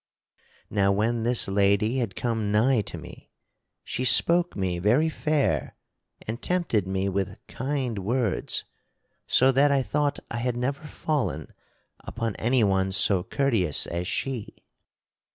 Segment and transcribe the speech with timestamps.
[0.71, 3.29] Now when this lady had come nigh to me
[3.83, 5.75] she spoke me very fair
[6.27, 8.65] and tempted me with kind words
[9.27, 11.53] so that I thought I had never fallen
[11.99, 14.55] upon anyone so courteous as she.